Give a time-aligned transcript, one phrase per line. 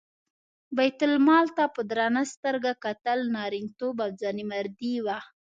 [0.77, 5.17] بیت المال ته په درنه سترګه کتل نارینتوب او ځوانمردي وه.